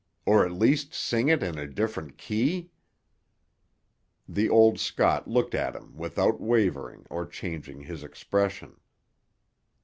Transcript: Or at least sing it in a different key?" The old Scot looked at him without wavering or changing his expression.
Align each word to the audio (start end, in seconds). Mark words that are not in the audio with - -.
Or 0.25 0.43
at 0.43 0.51
least 0.53 0.95
sing 0.95 1.27
it 1.27 1.43
in 1.43 1.59
a 1.59 1.67
different 1.67 2.17
key?" 2.17 2.71
The 4.27 4.49
old 4.49 4.79
Scot 4.79 5.27
looked 5.27 5.53
at 5.53 5.75
him 5.75 5.95
without 5.95 6.41
wavering 6.41 7.05
or 7.11 7.23
changing 7.27 7.81
his 7.81 8.01
expression. 8.03 8.77